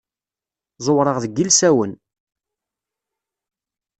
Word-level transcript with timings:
Ẓewreɣ 0.85 1.17
deg 1.23 1.31
yilsawen. 1.37 1.91